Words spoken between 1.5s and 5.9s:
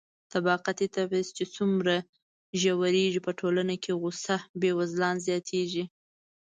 څومره ژورېږي، په ټولنه کې غوسه بېوزلان زياتېږي.